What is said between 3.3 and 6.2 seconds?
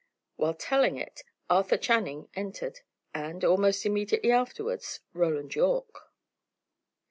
almost immediately afterwards, Roland Yorke.